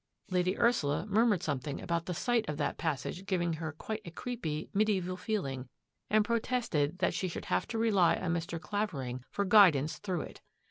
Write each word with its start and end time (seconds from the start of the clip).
Lady 0.31 0.57
Ursula 0.57 1.05
murmured 1.05 1.43
something 1.43 1.79
about 1.79 2.07
the 2.07 2.15
sight 2.15 2.49
of 2.49 2.57
that 2.57 2.79
passage 2.79 3.27
giving 3.27 3.53
her 3.61 3.71
quite 3.71 4.01
a 4.03 4.09
creepy, 4.09 4.67
mediaeval 4.73 5.15
feeling 5.15 5.67
and 6.09 6.25
protested 6.25 6.97
that 6.97 7.13
she 7.13 7.27
should 7.27 7.45
have 7.45 7.67
to 7.67 7.77
rely 7.77 8.15
on 8.15 8.33
Mr. 8.33 8.59
Clavering 8.59 9.23
for 9.29 9.45
guidance 9.45 9.99
through 9.99 10.21
it. 10.21 10.41